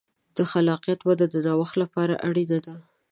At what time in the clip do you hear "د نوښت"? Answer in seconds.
1.29-1.75